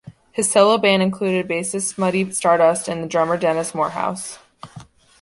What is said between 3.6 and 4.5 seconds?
Morehouse.